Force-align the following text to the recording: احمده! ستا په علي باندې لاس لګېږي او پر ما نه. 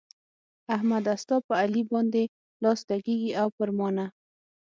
احمده! 0.75 1.13
ستا 1.23 1.35
په 1.47 1.53
علي 1.61 1.83
باندې 1.91 2.23
لاس 2.63 2.79
لګېږي 2.89 3.31
او 3.41 3.47
پر 3.57 3.69
ما 3.77 3.87
نه. 3.97 4.05